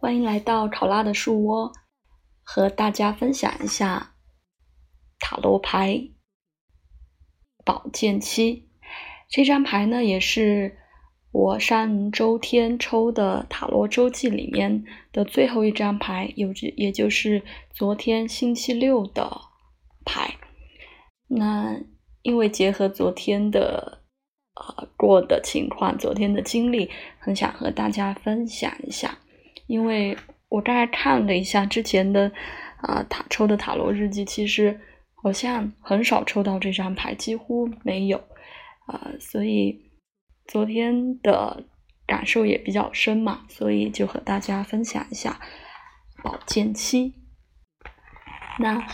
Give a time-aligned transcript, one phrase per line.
[0.00, 1.72] 欢迎来到考拉的树窝，
[2.44, 4.14] 和大家分享一下
[5.18, 6.10] 塔罗牌
[7.64, 8.70] 宝剑七。
[9.28, 10.78] 这张牌呢，也是
[11.32, 19.40] 我上周天抽的塔罗周记里面的最后一张牌，有也就是昨天星期六的
[20.04, 20.36] 牌。
[21.26, 21.76] 那
[22.22, 24.04] 因为结合昨天的
[24.54, 29.18] 呃过的情况，昨天的经历，很想和大家分享一下。
[29.68, 32.32] 因为我大概看了一下之前的，
[32.78, 34.80] 啊塔抽的塔罗日记，其实
[35.22, 38.18] 好像很少抽到这张牌，几乎没有，
[38.86, 39.92] 啊，所以
[40.46, 41.64] 昨天的
[42.06, 45.38] 感受也比较深嘛，所以就和大家分享一下
[46.24, 47.14] 宝剑七。
[48.58, 48.84] 那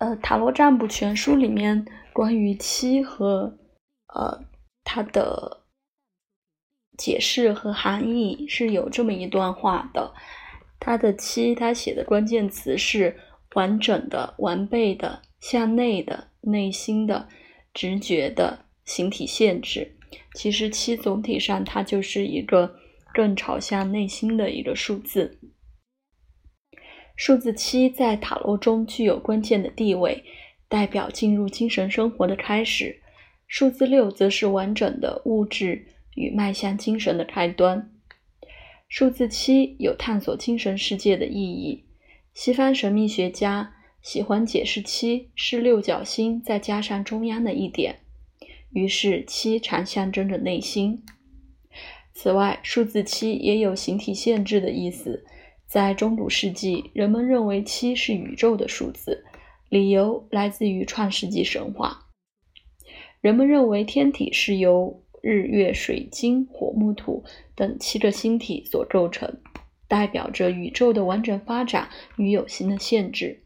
[0.00, 3.56] 呃塔罗占卜全书里面关于七和
[4.12, 4.44] 呃
[4.84, 5.62] 它的。
[6.96, 10.14] 解释和含义是有这么一段话的，
[10.78, 13.16] 他的七，他写的关键词是
[13.54, 17.28] 完整的、完备的、向内的、内心的、
[17.72, 19.96] 直觉的、形体限制。
[20.34, 22.76] 其实七总体上它就是一个
[23.12, 25.38] 更朝向内心的一个数字。
[27.16, 30.22] 数字七在塔罗中具有关键的地位，
[30.68, 33.02] 代表进入精神生活的开始。
[33.48, 35.86] 数字六则是完整的物质。
[36.16, 37.88] 与迈向精神的开端。
[38.88, 41.84] 数字七有探索精神世界的意义。
[42.34, 48.00] 西方神秘学家喜欢解释七是六角星再加上中央的一点，
[48.70, 51.04] 于是七常象征着内心。
[52.12, 55.24] 此外，数字七也有形体限制的意思。
[55.66, 59.24] 在中古世纪，人们认为七是宇宙的数字，
[59.68, 62.06] 理由来自于创世纪神话。
[63.20, 67.24] 人们认为天体是由日月水金火木土
[67.56, 69.40] 等七个星体所构成，
[69.88, 73.42] 代表着宇宙的完整发展与有形的限制。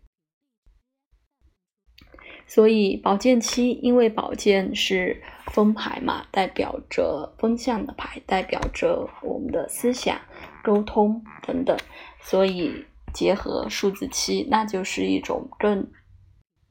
[2.46, 10.20] 所以，宝剑七因为宝剑是风牌嘛，代表着风向的牌，代表着我们的思想、
[10.62, 11.74] 沟通等等，
[12.20, 15.90] 所以结合数字七，那就是一种更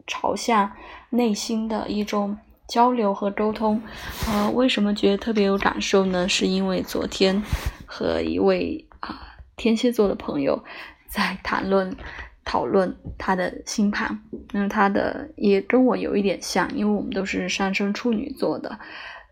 [0.06, 0.72] 朝向
[1.10, 2.38] 内心的一种。
[2.70, 3.82] 交流和沟通，
[4.28, 6.30] 呃，为什么觉得特别有感受呢？
[6.30, 7.42] 是因为昨天
[7.88, 9.20] 和一位啊
[9.58, 10.64] 天蝎座的朋友
[11.08, 11.98] 在谈论
[12.46, 14.22] 讨论他的星盘，
[14.52, 18.80] 那，他的也跟我有一点像，因为我们都是上升处女座的，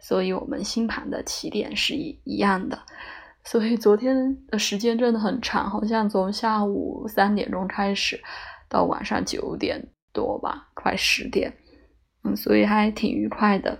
[0.01, 2.79] 所以我们星盘的起点是一一样的。
[3.43, 8.19] 所以昨天的时间真的很长，好像从下午三点钟开始
[8.67, 11.53] 到晚上九点多吧，快十点。
[12.35, 13.79] 所以还挺愉快的，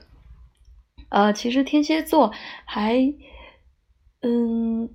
[1.09, 2.31] 呃，其实天蝎座
[2.66, 2.96] 还，
[4.22, 4.90] 嗯，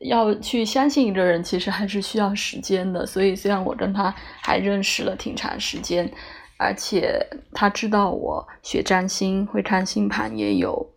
[0.00, 3.04] 要去相信一个人，其实还是需要时间的。
[3.04, 6.10] 所以虽然我跟他还认识了挺长时间，
[6.58, 7.18] 而且
[7.52, 10.94] 他知道我学占星、会看星盘也有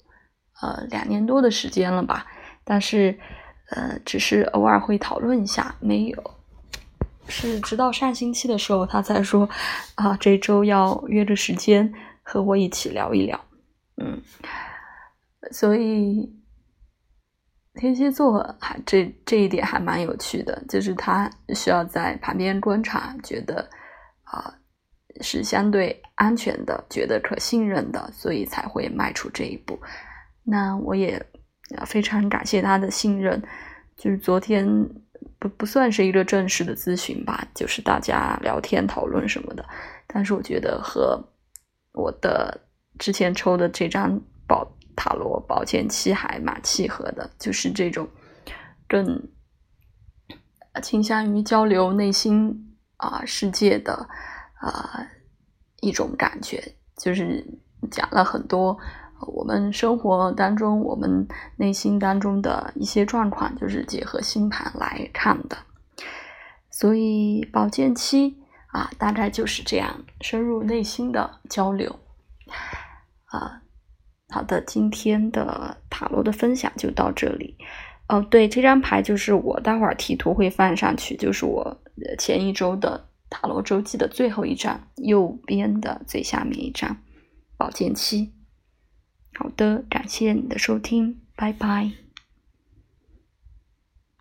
[0.61, 2.25] 呃两年多的时间了吧，
[2.63, 3.17] 但是
[3.71, 6.36] 呃，只是偶尔会讨论一下，没有。
[7.29, 9.47] 是直到上星期的时候，他才说
[9.95, 11.93] 啊，这周要约着时间
[12.23, 13.39] 和我一起聊一聊。
[13.97, 14.21] 嗯，
[15.51, 16.33] 所以
[17.73, 23.69] 天蝎座还这这一点还蛮有趣的，就是他需要在旁边观察，觉得
[24.23, 24.53] 啊
[25.21, 29.79] 是相对安全的，觉得可信任的，所以才会迈出这一步。
[30.43, 31.23] 那我也
[31.85, 33.41] 非常感谢他的信任，
[33.97, 34.67] 就是昨天。
[35.39, 39.63] 不不算是一个正式的咨询吧，就是大家聊天讨论什么的。
[40.07, 41.23] 但是我觉得和
[41.93, 42.59] 我的
[42.97, 48.07] 之前抽的这张宝塔罗宝剑七还蛮契合的，就是这种
[48.87, 49.29] 更
[50.81, 54.07] 倾向于交流内心啊世界的
[54.55, 55.07] 啊
[55.81, 57.45] 一种感觉，就是
[57.91, 58.79] 讲了很多。
[59.27, 61.27] 我们生活当中，我们
[61.57, 65.57] 内心当中的一些状况，就是结合星盘来看的。
[66.71, 68.37] 所以宝剑七
[68.67, 71.99] 啊，大概就是这样深入内心的交流
[73.25, 73.61] 啊。
[74.29, 77.57] 好的，今天的塔罗的分享就到这里。
[78.09, 81.81] 哦，对，这张牌就是我待会儿提图会放上去，就是我
[82.19, 86.97] 前一周的塔罗周记的最后一张，右边的最下面一张
[87.57, 88.33] 宝剑七。
[89.37, 92.06] 好的，感谢你的收听，拜拜。